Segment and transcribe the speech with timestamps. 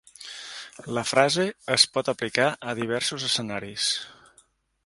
[0.97, 1.45] La frase
[1.77, 3.91] es pot aplicar a diversos escenaris.